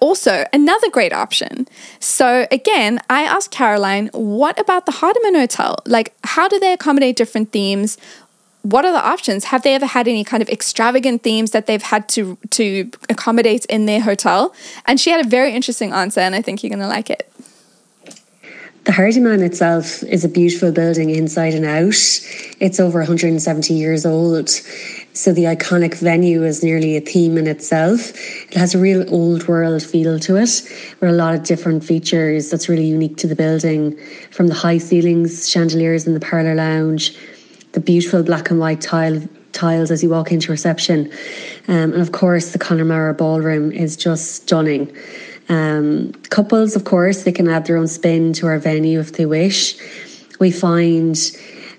Also, 0.00 0.44
another 0.52 0.90
great 0.90 1.12
option. 1.12 1.68
So, 2.00 2.46
again, 2.50 3.00
I 3.08 3.22
asked 3.22 3.50
Caroline, 3.50 4.08
what 4.12 4.58
about 4.58 4.86
the 4.86 4.92
Hardiman 4.92 5.34
Hotel? 5.34 5.76
Like, 5.86 6.14
how 6.24 6.48
do 6.48 6.58
they 6.58 6.72
accommodate 6.72 7.16
different 7.16 7.52
themes? 7.52 7.98
What 8.64 8.86
are 8.86 8.92
the 8.92 9.06
options? 9.06 9.44
Have 9.44 9.62
they 9.62 9.74
ever 9.74 9.84
had 9.84 10.08
any 10.08 10.24
kind 10.24 10.42
of 10.42 10.48
extravagant 10.48 11.22
themes 11.22 11.50
that 11.50 11.66
they've 11.66 11.82
had 11.82 12.08
to 12.10 12.38
to 12.50 12.90
accommodate 13.10 13.66
in 13.66 13.84
their 13.84 14.00
hotel? 14.00 14.54
And 14.86 14.98
she 14.98 15.10
had 15.10 15.24
a 15.24 15.28
very 15.28 15.52
interesting 15.52 15.92
answer, 15.92 16.20
and 16.20 16.34
I 16.34 16.40
think 16.40 16.62
you're 16.62 16.70
going 16.70 16.80
to 16.80 16.88
like 16.88 17.10
it. 17.10 17.30
The 18.84 18.92
Hardiman 18.92 19.42
itself 19.42 20.02
is 20.02 20.24
a 20.24 20.28
beautiful 20.28 20.72
building 20.72 21.10
inside 21.10 21.54
and 21.54 21.64
out. 21.64 21.94
It's 22.60 22.80
over 22.80 22.98
170 22.98 23.72
years 23.72 24.04
old. 24.04 24.50
So 25.14 25.32
the 25.32 25.44
iconic 25.44 25.94
venue 26.00 26.42
is 26.42 26.62
nearly 26.62 26.96
a 26.96 27.00
theme 27.00 27.38
in 27.38 27.46
itself. 27.46 28.10
It 28.50 28.54
has 28.54 28.74
a 28.74 28.78
real 28.78 29.04
old 29.14 29.46
world 29.46 29.82
feel 29.82 30.18
to 30.20 30.36
it, 30.36 30.62
with 31.00 31.10
a 31.10 31.12
lot 31.12 31.34
of 31.34 31.44
different 31.44 31.84
features 31.84 32.50
that's 32.50 32.68
really 32.68 32.86
unique 32.86 33.16
to 33.18 33.26
the 33.26 33.36
building, 33.36 33.98
from 34.30 34.48
the 34.48 34.54
high 34.54 34.78
ceilings, 34.78 35.48
chandeliers 35.48 36.06
in 36.06 36.14
the 36.14 36.20
parlour 36.20 36.54
lounge, 36.54 37.16
the 37.74 37.80
beautiful 37.80 38.22
black 38.22 38.50
and 38.50 38.58
white 38.58 38.80
tile 38.80 39.20
tiles 39.52 39.90
as 39.90 40.02
you 40.02 40.08
walk 40.08 40.32
into 40.32 40.50
reception. 40.50 41.10
Um, 41.68 41.92
and 41.92 42.02
of 42.02 42.12
course, 42.12 42.52
the 42.52 42.58
Connemara 42.58 43.14
ballroom 43.14 43.70
is 43.72 43.96
just 43.96 44.34
stunning. 44.34 44.92
Um, 45.48 46.12
couples, 46.30 46.74
of 46.74 46.84
course, 46.84 47.24
they 47.24 47.32
can 47.32 47.48
add 47.48 47.66
their 47.66 47.76
own 47.76 47.88
spin 47.88 48.32
to 48.34 48.46
our 48.46 48.58
venue 48.58 48.98
if 48.98 49.12
they 49.12 49.26
wish. 49.26 49.76
We 50.40 50.50
find 50.50 51.16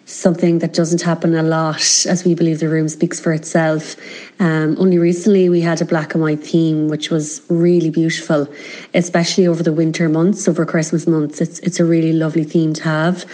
something 0.06 0.60
that 0.60 0.74
doesn't 0.74 1.02
happen 1.02 1.34
a 1.36 1.42
lot, 1.42 2.06
as 2.08 2.24
we 2.24 2.36
believe 2.36 2.60
the 2.60 2.70
room 2.70 2.88
speaks 2.88 3.20
for 3.20 3.34
itself. 3.34 3.96
Um, 4.40 4.76
only 4.80 5.00
recently, 5.00 5.50
we 5.50 5.62
had 5.62 5.82
a 5.82 5.86
black 5.86 6.14
and 6.14 6.22
white 6.22 6.44
theme, 6.44 6.90
which 6.90 7.10
was 7.10 7.42
really 7.50 7.90
beautiful, 7.90 8.48
especially 8.94 9.48
over 9.48 9.64
the 9.64 9.74
winter 9.74 10.08
months, 10.08 10.48
over 10.48 10.66
Christmas 10.66 11.08
months. 11.08 11.42
It's 11.42 11.60
it's 11.60 11.80
a 11.80 11.86
really 11.86 12.14
lovely 12.14 12.44
theme 12.44 12.74
to 12.74 12.84
have. 12.84 13.26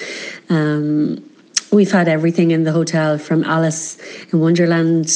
Um, 0.49 1.21
we've 1.71 1.91
had 1.91 2.07
everything 2.07 2.51
in 2.51 2.63
the 2.63 2.71
hotel 2.71 3.17
from 3.17 3.43
Alice 3.43 3.97
in 4.31 4.39
Wonderland 4.39 5.09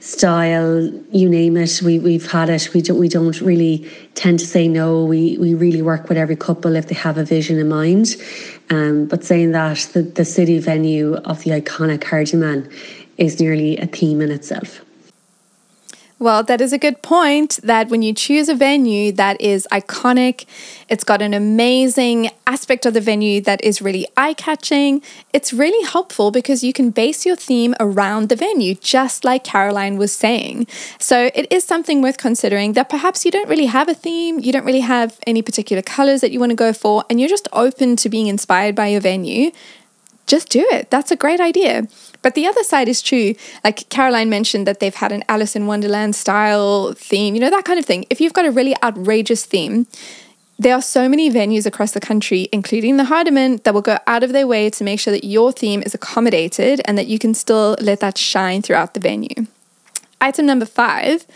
style, 0.00 0.92
you 1.10 1.28
name 1.28 1.56
it. 1.56 1.82
We 1.82 1.98
we've 1.98 2.30
had 2.30 2.50
it. 2.50 2.72
We 2.74 2.82
don't 2.82 2.98
we 2.98 3.08
don't 3.08 3.40
really 3.40 3.90
tend 4.14 4.38
to 4.40 4.46
say 4.46 4.68
no. 4.68 5.04
We 5.04 5.36
we 5.38 5.54
really 5.54 5.82
work 5.82 6.08
with 6.08 6.18
every 6.18 6.36
couple 6.36 6.76
if 6.76 6.88
they 6.88 6.94
have 6.94 7.18
a 7.18 7.24
vision 7.24 7.58
in 7.58 7.68
mind. 7.68 8.16
Um, 8.70 9.06
but 9.06 9.24
saying 9.24 9.52
that 9.52 9.78
the, 9.94 10.02
the 10.02 10.24
city 10.24 10.58
venue 10.58 11.14
of 11.16 11.42
the 11.44 11.52
iconic 11.52 12.04
Hardiman 12.04 12.70
is 13.16 13.40
nearly 13.40 13.78
a 13.78 13.86
theme 13.86 14.20
in 14.20 14.30
itself. 14.30 14.82
Well, 16.20 16.42
that 16.42 16.60
is 16.60 16.72
a 16.72 16.78
good 16.78 17.00
point 17.00 17.60
that 17.62 17.90
when 17.90 18.02
you 18.02 18.12
choose 18.12 18.48
a 18.48 18.54
venue 18.56 19.12
that 19.12 19.40
is 19.40 19.68
iconic, 19.70 20.46
it's 20.88 21.04
got 21.04 21.22
an 21.22 21.32
amazing 21.32 22.30
aspect 22.44 22.84
of 22.86 22.94
the 22.94 23.00
venue 23.00 23.40
that 23.42 23.62
is 23.62 23.80
really 23.80 24.04
eye 24.16 24.34
catching, 24.34 25.00
it's 25.32 25.52
really 25.52 25.86
helpful 25.86 26.32
because 26.32 26.64
you 26.64 26.72
can 26.72 26.90
base 26.90 27.24
your 27.24 27.36
theme 27.36 27.76
around 27.78 28.30
the 28.30 28.36
venue, 28.36 28.74
just 28.74 29.24
like 29.24 29.44
Caroline 29.44 29.96
was 29.96 30.12
saying. 30.12 30.66
So 30.98 31.30
it 31.36 31.52
is 31.52 31.62
something 31.62 32.02
worth 32.02 32.18
considering 32.18 32.72
that 32.72 32.88
perhaps 32.88 33.24
you 33.24 33.30
don't 33.30 33.48
really 33.48 33.66
have 33.66 33.88
a 33.88 33.94
theme, 33.94 34.40
you 34.40 34.50
don't 34.50 34.64
really 34.64 34.80
have 34.80 35.20
any 35.24 35.40
particular 35.40 35.82
colors 35.82 36.20
that 36.22 36.32
you 36.32 36.40
want 36.40 36.50
to 36.50 36.56
go 36.56 36.72
for, 36.72 37.04
and 37.08 37.20
you're 37.20 37.28
just 37.28 37.46
open 37.52 37.94
to 37.94 38.08
being 38.08 38.26
inspired 38.26 38.74
by 38.74 38.88
your 38.88 39.00
venue. 39.00 39.52
Just 40.28 40.50
do 40.50 40.64
it. 40.70 40.90
That's 40.90 41.10
a 41.10 41.16
great 41.16 41.40
idea. 41.40 41.88
But 42.22 42.34
the 42.34 42.46
other 42.46 42.62
side 42.62 42.88
is 42.88 43.02
true. 43.02 43.34
Like 43.64 43.88
Caroline 43.88 44.28
mentioned 44.30 44.66
that 44.66 44.78
they've 44.78 44.94
had 44.94 45.10
an 45.10 45.24
Alice 45.28 45.56
in 45.56 45.66
Wonderland 45.66 46.14
style 46.14 46.92
theme, 46.92 47.34
you 47.34 47.40
know, 47.40 47.50
that 47.50 47.64
kind 47.64 47.78
of 47.78 47.86
thing. 47.86 48.04
If 48.10 48.20
you've 48.20 48.34
got 48.34 48.44
a 48.44 48.50
really 48.50 48.74
outrageous 48.82 49.44
theme, 49.44 49.86
there 50.58 50.74
are 50.74 50.82
so 50.82 51.08
many 51.08 51.30
venues 51.30 51.66
across 51.66 51.92
the 51.92 52.00
country, 52.00 52.48
including 52.52 52.96
the 52.96 53.04
Hardiman, 53.04 53.60
that 53.64 53.72
will 53.72 53.80
go 53.80 53.98
out 54.06 54.24
of 54.24 54.32
their 54.32 54.46
way 54.46 54.68
to 54.70 54.84
make 54.84 54.98
sure 55.00 55.12
that 55.12 55.24
your 55.24 55.52
theme 55.52 55.82
is 55.86 55.94
accommodated 55.94 56.82
and 56.84 56.98
that 56.98 57.06
you 57.06 57.18
can 57.18 57.32
still 57.32 57.76
let 57.80 58.00
that 58.00 58.18
shine 58.18 58.60
throughout 58.60 58.94
the 58.94 59.00
venue. 59.00 59.46
Item 60.20 60.46
number 60.46 60.66
five 60.66 61.26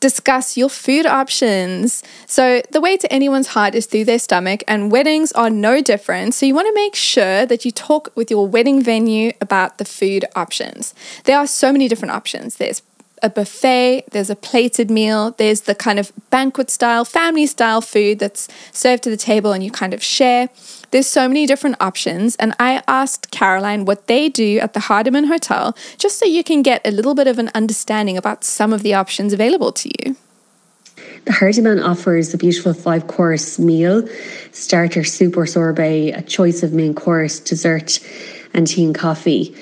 discuss 0.00 0.56
your 0.56 0.68
food 0.68 1.06
options. 1.06 2.02
So, 2.26 2.62
the 2.72 2.80
way 2.80 2.96
to 2.96 3.12
anyone's 3.12 3.48
heart 3.48 3.74
is 3.74 3.86
through 3.86 4.06
their 4.06 4.18
stomach, 4.18 4.64
and 4.66 4.90
weddings 4.90 5.30
are 5.32 5.50
no 5.50 5.80
different. 5.80 6.34
So, 6.34 6.46
you 6.46 6.54
want 6.54 6.68
to 6.68 6.74
make 6.74 6.94
sure 6.94 7.46
that 7.46 7.64
you 7.64 7.70
talk 7.70 8.10
with 8.16 8.30
your 8.30 8.48
wedding 8.48 8.82
venue 8.82 9.32
about 9.40 9.78
the 9.78 9.84
food 9.84 10.24
options. 10.34 10.94
There 11.24 11.38
are 11.38 11.46
so 11.46 11.70
many 11.70 11.86
different 11.86 12.12
options. 12.12 12.56
There's 12.56 12.82
a 13.22 13.30
buffet, 13.30 14.04
there's 14.10 14.30
a 14.30 14.36
plated 14.36 14.90
meal, 14.90 15.32
there's 15.32 15.62
the 15.62 15.74
kind 15.74 15.98
of 15.98 16.12
banquet 16.30 16.70
style, 16.70 17.04
family 17.04 17.46
style 17.46 17.80
food 17.80 18.18
that's 18.18 18.48
served 18.72 19.02
to 19.02 19.10
the 19.10 19.16
table 19.16 19.52
and 19.52 19.62
you 19.62 19.70
kind 19.70 19.92
of 19.92 20.02
share. 20.02 20.48
There's 20.90 21.06
so 21.06 21.28
many 21.28 21.46
different 21.46 21.76
options, 21.80 22.34
and 22.36 22.52
I 22.58 22.82
asked 22.88 23.30
Caroline 23.30 23.84
what 23.84 24.08
they 24.08 24.28
do 24.28 24.58
at 24.58 24.72
the 24.72 24.80
Hardiman 24.80 25.24
Hotel 25.24 25.76
just 25.98 26.18
so 26.18 26.26
you 26.26 26.42
can 26.42 26.62
get 26.62 26.84
a 26.84 26.90
little 26.90 27.14
bit 27.14 27.28
of 27.28 27.38
an 27.38 27.50
understanding 27.54 28.16
about 28.16 28.42
some 28.42 28.72
of 28.72 28.82
the 28.82 28.94
options 28.94 29.32
available 29.32 29.70
to 29.72 29.88
you. 29.88 30.16
The 31.26 31.32
Hardiman 31.32 31.80
offers 31.80 32.34
a 32.34 32.38
beautiful 32.38 32.74
five 32.74 33.06
course 33.06 33.58
meal 33.58 34.08
starter, 34.50 35.04
soup, 35.04 35.36
or 35.36 35.46
sorbet, 35.46 36.10
a 36.10 36.22
choice 36.22 36.64
of 36.64 36.72
main 36.72 36.94
course, 36.94 37.38
dessert, 37.38 38.00
and 38.52 38.66
tea 38.66 38.84
and 38.84 38.94
coffee. 38.94 39.54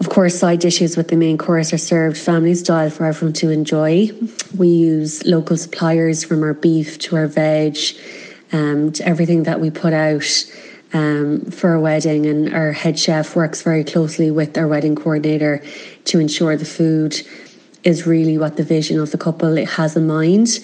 Of 0.00 0.08
course, 0.08 0.38
side 0.38 0.60
dishes 0.60 0.96
with 0.96 1.08
the 1.08 1.16
main 1.16 1.38
course 1.38 1.72
are 1.72 1.78
served 1.78 2.16
family 2.16 2.54
style 2.54 2.90
for 2.90 3.04
everyone 3.04 3.32
to 3.34 3.50
enjoy. 3.50 4.10
We 4.56 4.68
use 4.68 5.24
local 5.24 5.56
suppliers 5.56 6.24
from 6.24 6.42
our 6.42 6.54
beef 6.54 6.98
to 7.00 7.16
our 7.16 7.26
veg 7.26 7.76
um, 8.52 8.92
to 8.92 9.06
everything 9.06 9.44
that 9.44 9.60
we 9.60 9.70
put 9.70 9.92
out 9.92 10.44
um, 10.92 11.44
for 11.50 11.74
a 11.74 11.80
wedding. 11.80 12.26
And 12.26 12.54
our 12.54 12.72
head 12.72 12.98
chef 12.98 13.36
works 13.36 13.62
very 13.62 13.84
closely 13.84 14.30
with 14.30 14.56
our 14.56 14.66
wedding 14.66 14.96
coordinator 14.96 15.62
to 16.06 16.18
ensure 16.18 16.56
the 16.56 16.64
food 16.64 17.20
is 17.84 18.06
really 18.06 18.38
what 18.38 18.56
the 18.56 18.64
vision 18.64 18.98
of 18.98 19.10
the 19.12 19.18
couple 19.18 19.56
it 19.56 19.68
has 19.68 19.96
in 19.96 20.06
mind. 20.06 20.58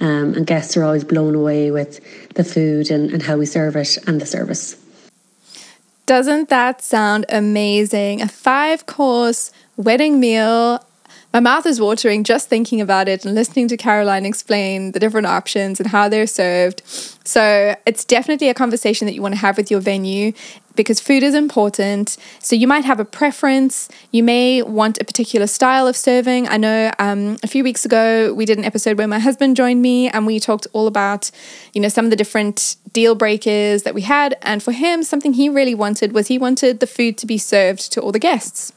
Um, 0.00 0.34
and 0.34 0.46
guests 0.46 0.76
are 0.76 0.84
always 0.84 1.04
blown 1.04 1.34
away 1.34 1.70
with 1.70 2.00
the 2.34 2.44
food 2.44 2.90
and, 2.90 3.10
and 3.10 3.22
how 3.22 3.36
we 3.36 3.46
serve 3.46 3.76
it 3.76 3.98
and 4.06 4.20
the 4.20 4.26
service. 4.26 4.76
Doesn't 6.06 6.48
that 6.48 6.82
sound 6.82 7.26
amazing? 7.28 8.20
A 8.22 8.28
five 8.28 8.86
course 8.86 9.52
wedding 9.76 10.18
meal. 10.18 10.84
My 11.32 11.38
mouth 11.38 11.64
is 11.64 11.80
watering 11.80 12.24
just 12.24 12.48
thinking 12.48 12.80
about 12.80 13.06
it 13.06 13.24
and 13.24 13.36
listening 13.36 13.68
to 13.68 13.76
Caroline 13.76 14.26
explain 14.26 14.92
the 14.92 14.98
different 14.98 15.28
options 15.28 15.78
and 15.78 15.88
how 15.88 16.08
they're 16.08 16.26
served. 16.26 16.82
So, 17.24 17.76
it's 17.86 18.04
definitely 18.04 18.48
a 18.48 18.54
conversation 18.54 19.06
that 19.06 19.14
you 19.14 19.22
want 19.22 19.34
to 19.34 19.40
have 19.40 19.56
with 19.56 19.70
your 19.70 19.78
venue 19.78 20.32
because 20.74 20.98
food 20.98 21.22
is 21.22 21.34
important. 21.34 22.16
So 22.38 22.56
you 22.56 22.66
might 22.66 22.84
have 22.84 23.00
a 23.00 23.04
preference. 23.04 23.88
You 24.12 24.22
may 24.22 24.62
want 24.62 25.00
a 25.00 25.04
particular 25.04 25.46
style 25.46 25.86
of 25.86 25.96
serving. 25.96 26.48
I 26.48 26.56
know 26.56 26.90
um, 26.98 27.36
a 27.42 27.46
few 27.46 27.62
weeks 27.62 27.84
ago 27.84 28.32
we 28.32 28.44
did 28.46 28.58
an 28.58 28.64
episode 28.64 28.96
where 28.96 29.06
my 29.06 29.18
husband 29.18 29.56
joined 29.56 29.82
me 29.82 30.08
and 30.08 30.26
we 30.26 30.40
talked 30.40 30.66
all 30.72 30.86
about, 30.86 31.30
you 31.74 31.80
know, 31.80 31.88
some 31.88 32.06
of 32.06 32.10
the 32.10 32.16
different 32.16 32.76
deal 32.92 33.14
breakers 33.14 33.82
that 33.82 33.94
we 33.94 34.02
had. 34.02 34.36
And 34.42 34.62
for 34.62 34.72
him, 34.72 35.02
something 35.02 35.34
he 35.34 35.48
really 35.48 35.74
wanted 35.74 36.12
was 36.12 36.28
he 36.28 36.38
wanted 36.38 36.80
the 36.80 36.86
food 36.86 37.18
to 37.18 37.26
be 37.26 37.38
served 37.38 37.92
to 37.92 38.00
all 38.00 38.10
the 38.10 38.18
guests. 38.18 38.72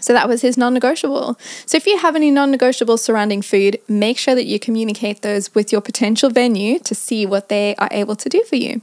So 0.00 0.12
that 0.12 0.28
was 0.28 0.42
his 0.42 0.58
non 0.58 0.74
negotiable. 0.74 1.38
So 1.64 1.76
if 1.76 1.86
you 1.86 1.98
have 1.98 2.16
any 2.16 2.30
non 2.30 2.52
negotiables 2.56 3.00
surrounding 3.00 3.42
food, 3.42 3.80
make 3.88 4.18
sure 4.18 4.34
that 4.34 4.46
you 4.46 4.58
communicate 4.58 5.22
those 5.22 5.54
with 5.54 5.72
your 5.72 5.80
potential 5.80 6.30
venue 6.30 6.78
to 6.80 6.94
see 6.94 7.24
what 7.24 7.48
they 7.48 7.74
are 7.76 7.88
able 7.90 8.16
to 8.16 8.28
do 8.28 8.42
for 8.44 8.56
you. 8.56 8.82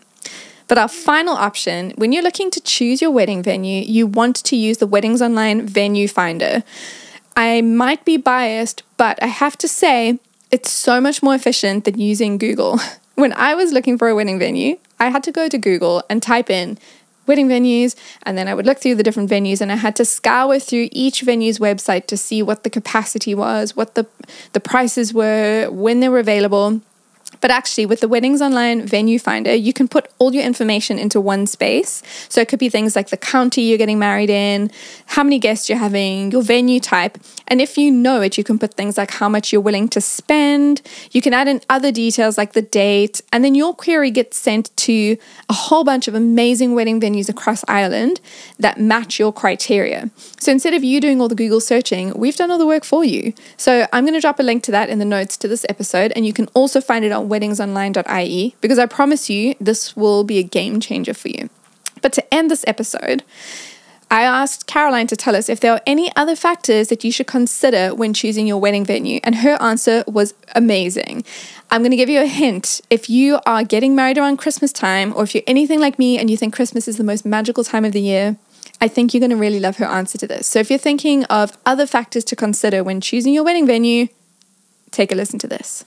But 0.67 0.77
our 0.77 0.88
final 0.88 1.36
option, 1.36 1.91
when 1.98 2.12
you're 2.12 2.24
looking 2.24 2.50
to 2.51 2.62
choose 2.62 3.01
your 3.01 3.12
wedding 3.12 3.43
venue, 3.43 3.84
you 3.84 4.08
want 4.08 4.38
to 4.38 4.55
use 4.55 4.77
the 4.77 4.88
Weddings 4.88 5.22
Online 5.22 5.67
Venue 5.67 6.08
Finder. 6.08 6.63
I 7.36 7.62
might 7.62 8.05
be 8.05 8.17
biased, 8.17 8.84
but 8.98 9.22
I 9.22 9.27
have 9.27 9.58
to 9.60 9.67
say 9.67 10.20
it's 10.51 10.72
so 10.72 11.01
much 11.01 11.22
more 11.22 11.36
efficient 11.36 11.86
than 11.86 12.00
using 12.00 12.38
Google. 12.38 12.79
When 13.15 13.34
I 13.34 13.53
was 13.53 13.72
looking 13.72 14.00
for 14.00 14.08
a 14.08 14.15
wedding 14.15 14.39
venue, 14.39 14.79
I 15.00 15.10
had 15.10 15.22
to 15.25 15.32
go 15.32 15.48
to 15.48 15.58
Google 15.60 16.01
and 16.10 16.20
type 16.20 16.50
in 16.50 16.79
wedding 17.25 17.48
venues 17.48 17.96
and 18.24 18.38
then 18.38 18.48
I 18.48 18.53
would 18.53 18.65
look 18.65 18.80
through 18.80 18.96
the 18.96 19.03
different 19.03 19.30
venues 19.30 19.62
and 19.62 19.72
I 19.72 19.75
had 19.75 19.96
to 19.98 20.06
scour 20.06 20.60
through 20.60 20.89
each 20.92 21.22
venue's 21.22 21.60
website 21.60 22.08
to 22.08 22.18
see 22.18 22.42
what 22.42 22.63
the 22.63 22.70
capacity 22.70 23.34
was, 23.36 23.75
what 23.75 23.96
the 23.96 24.06
the 24.53 24.60
prices 24.60 25.13
were, 25.13 25.70
when 25.70 26.00
they 26.00 26.10
were 26.10 26.20
available. 26.20 26.82
But 27.42 27.52
actually, 27.52 27.86
with 27.86 28.00
the 28.00 28.08
Weddings 28.08 28.42
Online 28.42 28.86
Venue 28.86 29.20
Finder, 29.20 29.54
you 29.54 29.74
can 29.74 29.88
put 29.88 30.08
all 30.20 30.34
your 30.34 30.44
information 30.44 30.98
into 30.98 31.20
one 31.20 31.46
space. 31.48 32.02
So 32.30 32.42
it 32.42 32.48
could 32.48 32.60
be 32.60 32.70
things 32.70 32.96
like 32.96 33.10
the 33.10 33.18
county 33.18 33.63
you're 33.63 33.78
getting 33.78 34.00
married 34.00 34.30
in, 34.30 34.72
how 35.08 35.24
many 35.24 35.40
guests 35.40 35.70
you're 35.70 35.78
having, 35.78 36.32
your 36.32 36.42
venue 36.42 36.80
type. 36.80 37.18
And 37.48 37.62
if 37.62 37.78
you 37.78 37.92
know 37.92 38.22
it, 38.22 38.38
you 38.38 38.44
can 38.44 38.58
put 38.58 38.74
things 38.74 38.98
like 38.98 39.12
how 39.12 39.30
much 39.30 39.52
you're 39.52 39.62
willing 39.62 39.88
to 39.90 40.02
spend. 40.02 40.82
You 41.12 41.22
can 41.22 41.34
add 41.34 41.48
in 41.48 41.62
other 41.70 41.92
details 41.92 42.38
like 42.38 42.54
the 42.54 42.62
date. 42.62 43.22
And 43.32 43.44
then 43.44 43.56
your 43.56 43.74
query 43.74 44.12
gets 44.12 44.38
sent 44.38 44.75
to 44.78 45.18
a 45.50 45.54
whole 45.54 45.84
bunch 45.84 46.08
of 46.08 46.16
amazing 46.16 46.75
wedding 46.75 47.00
venues 47.00 47.30
across 47.30 47.63
Ireland 47.68 48.22
that 48.60 48.80
match 48.80 49.20
your 49.20 49.34
criteria. 49.34 50.10
So 50.40 50.52
instead 50.52 50.74
of 50.74 50.84
you 50.84 51.02
doing 51.02 51.22
all 51.22 51.28
the 51.28 51.36
Google 51.36 51.60
searching, 51.60 52.13
we've 52.18 52.36
done 52.36 52.52
all 52.52 52.58
the 52.58 52.66
work 52.66 52.84
for 52.84 53.04
you. 53.04 53.34
So 53.58 53.88
I'm 53.92 54.04
going 54.04 54.13
to 54.13 54.22
drop 54.22 54.40
a 54.40 54.44
link 54.44 54.63
to 54.63 54.72
that 54.72 54.90
in 54.90 55.00
the 55.00 55.06
notes 55.06 55.38
to 55.38 55.48
this 55.48 55.66
episode. 55.70 56.12
And 56.16 56.25
you 56.25 56.34
can 56.34 56.48
also 56.54 56.82
find 56.82 57.06
it 57.06 57.12
on 57.12 57.23
weddingsonline.ie 57.24 58.56
because 58.62 58.80
I 58.80 58.86
promise 58.86 59.30
you 59.30 59.56
this 59.60 59.96
will 59.96 60.24
be 60.24 60.39
a 60.39 60.44
game 60.44 60.80
changer 60.80 61.13
for 61.13 61.30
you. 61.30 61.50
But 62.01 62.13
to 62.13 62.34
end 62.34 62.51
this 62.51 62.65
episode, 62.68 63.24
I 64.13 64.22
asked 64.22 64.68
Caroline 64.68 65.08
to 65.08 65.15
tell 65.15 65.36
us 65.36 65.50
if 65.50 65.60
there 65.60 65.72
are 65.74 65.82
any 65.88 66.15
other 66.15 66.36
factors 66.36 66.89
that 66.89 67.03
you 67.03 67.12
should 67.12 67.25
consider 67.25 67.96
when 67.96 68.13
choosing 68.13 68.46
your 68.46 68.60
wedding 68.60 68.86
venue, 68.86 69.20
and 69.24 69.38
her 69.38 69.60
answer 69.60 70.03
was 70.06 70.36
amazing. 70.53 71.24
I'm 71.72 71.82
going 71.82 71.89
to 71.89 71.98
give 71.98 72.10
you 72.10 72.22
a 72.22 72.27
hint. 72.27 72.80
If 72.92 73.10
you 73.10 73.39
are 73.48 73.63
getting 73.63 73.96
married 73.96 74.20
around 74.20 74.38
Christmas 74.38 74.72
time, 74.72 75.13
or 75.15 75.24
if 75.24 75.34
you're 75.34 75.44
anything 75.48 75.80
like 75.80 75.98
me 75.98 76.20
and 76.20 76.30
you 76.30 76.38
think 76.38 76.53
Christmas 76.53 76.88
is 76.88 76.98
the 76.98 77.03
most 77.03 77.25
magical 77.25 77.63
time 77.63 77.86
of 77.86 77.94
the 77.94 78.01
year, 78.01 78.38
I 78.80 78.88
think 78.88 79.13
you're 79.13 79.20
going 79.20 79.32
to 79.32 79.36
really 79.36 79.60
love 79.60 79.77
her 79.77 79.86
answer 79.86 80.20
to 80.20 80.27
this. 80.27 80.46
So 80.46 80.60
if 80.60 80.70
you're 80.70 80.77
thinking 80.77 81.24
of 81.25 81.58
other 81.65 81.88
factors 81.88 82.24
to 82.25 82.36
consider 82.36 82.84
when 82.84 83.01
choosing 83.01 83.34
your 83.34 83.44
wedding 83.44 83.65
venue, 83.65 84.10
take 84.92 85.12
a 85.12 85.15
listen 85.15 85.39
to 85.39 85.48
this. 85.48 85.86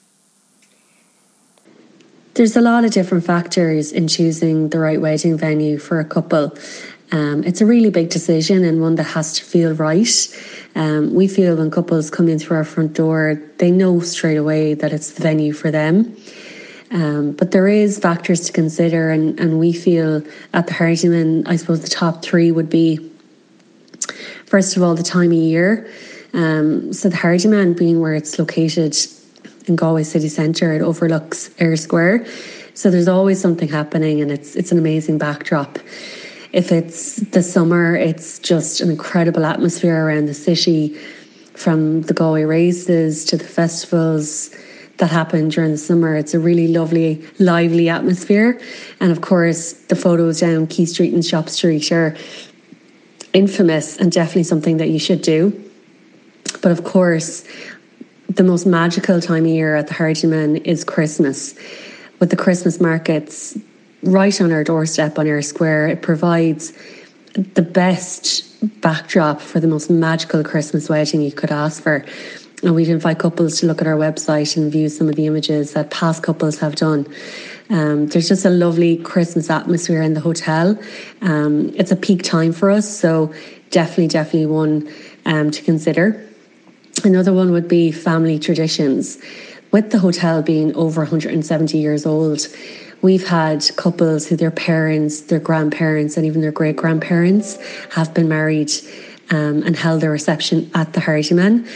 There's 2.37 2.55
a 2.55 2.61
lot 2.61 2.85
of 2.85 2.91
different 2.91 3.25
factors 3.25 3.93
in 3.93 4.09
choosing 4.09 4.69
the 4.69 4.79
right 4.79 5.01
wedding 5.01 5.39
venue 5.39 5.79
for 5.79 6.01
a 6.01 6.05
couple. 6.05 6.55
Um, 7.11 7.43
it's 7.45 7.63
a 7.63 7.67
really 7.67 7.89
big 7.89 8.11
decision 8.11 8.63
and 8.63 8.83
one 8.83 8.97
that 8.97 9.05
has 9.05 9.33
to 9.39 9.43
feel 9.43 9.73
right. 9.73 10.37
Um, 10.75 11.15
we 11.15 11.29
feel 11.29 11.57
when 11.57 11.71
couples 11.71 12.11
come 12.11 12.29
in 12.29 12.39
through 12.39 12.59
our 12.59 12.65
front 12.65 12.93
door, 12.93 13.41
they 13.57 13.71
know 13.71 14.01
straight 14.01 14.37
away 14.37 14.75
that 14.75 14.93
it's 14.93 15.13
the 15.13 15.23
venue 15.23 15.55
for 15.55 15.71
them. 15.71 16.15
Um, 16.91 17.33
but 17.33 17.53
there 17.53 17.69
is 17.69 17.99
factors 17.99 18.43
to 18.43 18.53
consider, 18.53 19.11
and, 19.11 19.41
and 19.41 19.59
we 19.59 19.73
feel 19.73 20.23
at 20.53 20.67
the 20.67 20.75
Hardiman, 20.75 21.47
I 21.47 21.57
suppose 21.57 21.81
the 21.81 21.89
top 21.89 22.23
three 22.23 22.53
would 22.53 22.69
be 22.69 22.99
first 24.45 24.77
of 24.77 24.83
all 24.83 24.95
the 24.95 25.03
time 25.03 25.31
of 25.31 25.39
year. 25.39 25.91
Um, 26.35 26.93
so 26.93 27.09
the 27.09 27.17
Hardiman 27.17 27.73
being 27.73 27.99
where 28.03 28.15
it's 28.15 28.39
located 28.39 28.95
in 29.67 29.77
Galway 29.77 30.05
city 30.05 30.29
centre. 30.29 30.73
It 30.73 30.83
overlooks 30.83 31.51
Eyre 31.59 31.77
Square. 31.77 32.27
So 32.75 32.91
there's 32.91 33.09
always 33.09 33.41
something 33.41 33.69
happening 33.69 34.21
and 34.21 34.31
it's 34.31 34.55
it's 34.55 34.73
an 34.73 34.79
amazing 34.79 35.19
backdrop. 35.19 35.79
If 36.53 36.73
it's 36.73 37.17
the 37.17 37.43
summer, 37.43 37.97
it's 37.97 38.39
just 38.39 38.81
an 38.81 38.91
incredible 38.91 39.45
atmosphere 39.45 40.07
around 40.07 40.27
the 40.27 40.35
city 40.35 40.97
from 41.55 42.03
the 42.03 42.15
Galway 42.15 42.45
races 42.45 43.25
to 43.27 43.37
the 43.37 43.45
festivals 43.45 44.55
that 44.99 45.11
happen 45.11 45.49
during 45.49 45.73
the 45.73 45.79
summer. 45.79 46.17
It's 46.17 46.35
a 46.35 46.39
really 46.39 46.69
lovely, 46.69 47.23
lively 47.39 47.89
atmosphere. 47.89 48.61
And 49.01 49.13
of 49.13 49.21
course, 49.21 49.73
the 49.73 49.97
photos 49.97 50.41
down 50.41 50.67
Quay 50.67 50.87
Street 50.87 51.13
and 51.13 51.25
Shop 51.25 51.49
Street 51.49 51.91
are 51.93 52.17
infamous 53.33 53.99
and 53.99 54.11
definitely 54.11 54.45
something 54.45 54.79
that 54.79 54.89
you 54.89 54.99
should 54.99 55.23
do. 55.23 55.63
But 56.63 56.73
of 56.73 56.85
course, 56.85 57.45
the 58.37 58.45
most 58.45 58.67
magical 58.67 59.21
time 59.21 59.45
of 59.45 59.51
year 59.51 59.77
at 59.77 59.89
the 59.89 59.95
Hardiman 59.95 60.57
is 60.59 60.85
Christmas. 60.85 61.55
With 62.21 62.31
the 62.31 62.37
Christmas 62.37 62.81
markets 62.81 63.57
right 64.03 64.41
on 64.41 64.53
our 64.53 64.63
doorstep 64.63 65.19
on 65.19 65.27
Eyre 65.27 65.43
Square, 65.43 65.89
it 65.89 66.03
provides 66.03 66.73
the 67.35 67.63
best 67.63 68.45
backdrop 68.81 69.41
for 69.41 69.59
the 69.59 69.67
most 69.67 69.91
magical 69.91 70.45
Christmas 70.45 70.89
wedding 70.89 71.23
you 71.23 71.33
could 71.33 71.51
ask 71.51 71.83
for. 71.83 72.05
And 72.63 72.75
we'd 72.75 72.89
invite 72.89 73.19
couples 73.19 73.61
to 73.61 73.67
look 73.67 73.81
at 73.81 73.87
our 73.87 73.97
website 73.97 74.57
and 74.57 74.71
view 74.71 74.89
some 74.89 75.09
of 75.09 75.17
the 75.17 75.27
images 75.27 75.73
that 75.73 75.91
past 75.91 76.23
couples 76.23 76.59
have 76.59 76.75
done. 76.75 77.07
Um, 77.69 78.07
there's 78.07 78.29
just 78.29 78.45
a 78.45 78.51
lovely 78.51 78.99
Christmas 78.99 79.51
atmosphere 79.51 80.03
in 80.03 80.15
the 80.15 80.21
hotel. 80.21 80.79
Um, 81.23 81.73
it's 81.75 81.91
a 81.91 81.97
peak 81.97 82.23
time 82.23 82.53
for 82.53 82.71
us, 82.71 82.89
so 82.89 83.35
definitely, 83.71 84.09
definitely 84.09 84.47
one 84.47 84.91
um, 85.25 85.51
to 85.51 85.63
consider. 85.63 86.26
Another 87.05 87.33
one 87.33 87.53
would 87.53 87.69
be 87.69 87.93
family 87.93 88.39
traditions. 88.39 89.19
With 89.71 89.91
the 89.91 89.99
hotel 89.99 90.43
being 90.43 90.75
over 90.75 91.03
170 91.03 91.77
years 91.79 92.07
old, 92.07 92.49
we've 93.03 93.27
had 93.27 93.69
couples 93.77 94.27
who 94.27 94.37
their 94.37 94.51
parents, 94.51 95.23
their 95.23 95.39
grandparents, 95.39 96.17
and 96.17 96.25
even 96.25 96.41
their 96.41 96.53
great 96.53 96.77
grandparents 96.77 97.59
have 97.93 98.15
been 98.15 98.29
married 98.29 98.73
um, 99.31 99.63
and 99.65 99.77
held 99.77 100.01
their 100.01 100.11
reception 100.11 100.71
at 100.75 100.95
the 100.95 101.01
Hardiman. 101.01 101.67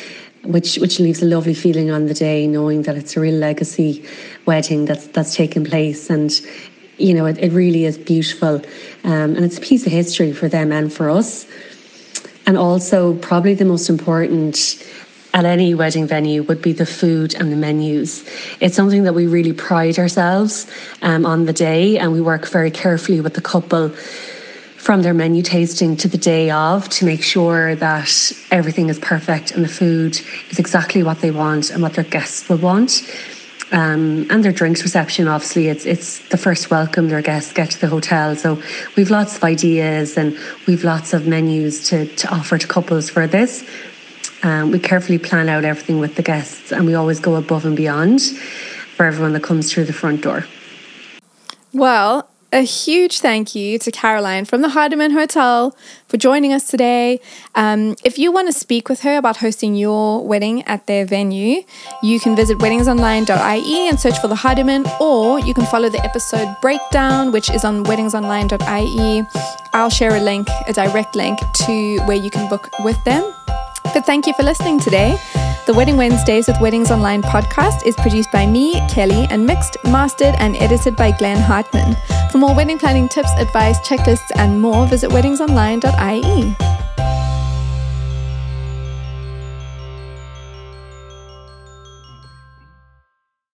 Which, 0.43 0.77
which 0.77 0.99
leaves 0.99 1.21
a 1.21 1.27
lovely 1.27 1.53
feeling 1.53 1.91
on 1.91 2.07
the 2.07 2.15
day, 2.15 2.47
knowing 2.47 2.83
that 2.83 2.97
it's 2.97 3.15
a 3.15 3.21
real 3.21 3.35
legacy 3.35 4.03
wedding 4.47 4.87
that's 4.87 5.07
that's 5.09 5.37
taken 5.37 5.67
place, 5.67 6.09
and 6.09 6.33
you 6.97 7.13
know 7.13 7.27
it, 7.27 7.37
it 7.37 7.53
really 7.53 7.85
is 7.85 7.99
beautiful, 7.99 8.55
um, 9.05 9.37
and 9.37 9.45
it's 9.45 9.59
a 9.59 9.61
piece 9.61 9.85
of 9.85 9.93
history 9.93 10.33
for 10.33 10.49
them 10.49 10.73
and 10.73 10.91
for 10.91 11.11
us. 11.11 11.47
And 12.47 12.57
also, 12.57 13.17
probably 13.19 13.53
the 13.53 13.67
most 13.67 13.91
important 13.91 14.83
at 15.33 15.45
any 15.45 15.75
wedding 15.75 16.07
venue 16.07 16.43
would 16.43 16.61
be 16.61 16.73
the 16.73 16.87
food 16.87 17.35
and 17.35 17.53
the 17.53 17.57
menus. 17.57 18.29
It's 18.61 18.75
something 18.75 19.05
that 19.05 19.15
we 19.15 19.27
really 19.27 19.53
pride 19.53 19.99
ourselves 19.99 20.67
um, 21.03 21.25
on 21.25 21.47
the 21.47 21.53
day, 21.53 21.99
and 21.99 22.13
we 22.13 22.21
work 22.21 22.49
very 22.49 22.71
carefully 22.71 23.21
with 23.21 23.35
the 23.35 23.41
couple 23.41 23.91
from 24.81 25.03
their 25.03 25.13
menu 25.13 25.43
tasting 25.43 25.95
to 25.95 26.09
the 26.09 26.17
day 26.17 26.51
of 26.51 26.89
to 26.89 27.05
make 27.05 27.23
sure 27.23 27.75
that 27.75 28.33
everything 28.51 28.89
is 28.89 28.99
perfect 28.99 29.51
and 29.51 29.63
the 29.63 29.69
food 29.69 30.19
is 30.51 30.59
exactly 30.59 31.03
what 31.03 31.21
they 31.21 31.31
want 31.31 31.71
and 31.71 31.83
what 31.83 31.93
their 31.93 32.05
guests 32.05 32.49
will 32.49 32.57
want. 32.57 33.03
Um, 33.73 34.27
and 34.31 34.43
their 34.43 34.53
drinks 34.53 34.83
reception, 34.83 35.29
obviously, 35.29 35.69
it's 35.69 35.87
it's 35.87 36.27
the 36.31 36.37
first 36.37 36.71
welcome 36.71 37.09
their 37.09 37.23
guests 37.23 37.53
get 37.53 37.71
to 37.71 37.81
the 37.81 37.87
hotel. 37.87 38.35
So 38.35 38.61
we've 38.97 39.11
lots 39.11 39.37
of 39.37 39.45
ideas 39.45 40.17
and 40.17 40.37
we've 40.67 40.83
lots 40.83 41.13
of 41.13 41.27
menus 41.27 41.89
to, 41.91 42.07
to 42.07 42.35
offer 42.35 42.59
to 42.59 42.67
couples 42.67 43.11
for 43.11 43.27
this. 43.29 43.65
Um, 44.43 44.71
we 44.71 44.79
carefully 44.79 45.19
plan 45.19 45.49
out 45.49 45.65
everything 45.65 45.99
with 45.99 46.17
the 46.17 46.23
guests 46.23 46.73
and 46.73 46.87
we 46.87 46.95
always 46.95 47.21
go 47.21 47.37
above 47.37 47.65
and 47.67 47.77
beyond 47.77 48.23
for 48.97 49.05
everyone 49.05 49.33
that 49.35 49.43
comes 49.43 49.73
through 49.73 49.85
the 49.85 49.93
front 49.93 50.23
door. 50.23 50.47
Well, 51.73 52.29
a 52.53 52.63
huge 52.63 53.21
thank 53.21 53.55
you 53.55 53.79
to 53.79 53.93
Caroline 53.93 54.45
from 54.45 54.61
the 54.61 54.71
Hardiman 54.71 55.13
Hotel 55.13 55.77
for 56.09 56.17
joining 56.17 56.53
us 56.53 56.67
today. 56.67 57.21
Um, 57.55 57.95
if 58.05 58.19
you 58.19 58.33
want 58.33 58.49
to 58.49 58.53
speak 58.53 58.89
with 58.89 59.03
her 59.03 59.17
about 59.17 59.37
hosting 59.37 59.77
your 59.77 60.27
wedding 60.27 60.63
at 60.65 60.87
their 60.89 61.07
venue, 61.07 61.63
you 62.03 62.19
can 62.19 62.35
visit 62.35 62.59
weddingsonline.ie 62.59 63.89
and 63.89 64.01
search 64.01 64.19
for 64.19 64.27
the 64.27 64.35
Hardiman, 64.35 64.85
or 65.01 65.39
you 65.39 65.55
can 65.55 65.65
follow 65.67 65.89
the 65.89 66.05
episode 66.05 66.57
breakdown, 66.61 67.31
which 67.31 67.51
is 67.51 67.65
on 67.65 67.85
weddingsonline.ie. 67.85 69.23
I'll 69.73 69.91
share 69.91 70.17
a 70.17 70.21
link, 70.21 70.49
a 70.67 70.73
direct 70.73 71.15
link 71.15 71.39
to 71.67 71.99
where 72.01 72.17
you 72.17 72.31
can 72.31 72.49
book 72.49 72.69
with 72.81 73.03
them. 73.05 73.33
But 73.93 74.07
thank 74.07 74.27
you 74.27 74.35
for 74.35 74.45
listening 74.45 74.79
today. 74.79 75.19
The 75.67 75.75
Wedding 75.75 75.97
Wednesdays 75.97 76.47
with 76.47 76.61
Weddings 76.61 76.91
Online 76.91 77.23
podcast 77.23 77.85
is 77.85 77.97
produced 77.97 78.31
by 78.31 78.47
me, 78.47 78.81
Kelly, 78.89 79.27
and 79.31 79.45
mixed, 79.45 79.77
mastered, 79.85 80.35
and 80.39 80.57
edited 80.57 80.95
by 80.97 81.11
Glenn 81.11 81.39
Hartman. 81.39 81.97
For 82.31 82.39
more 82.39 82.55
wedding 82.55 82.79
planning 82.79 83.09
tips, 83.09 83.31
advice, 83.37 83.79
checklists, 83.81 84.31
and 84.37 84.61
more, 84.61 84.87
visit 84.87 85.11
weddingsonline.ie. 85.11 86.80